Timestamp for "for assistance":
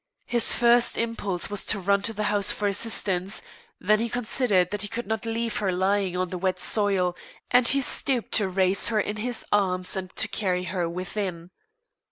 2.51-3.43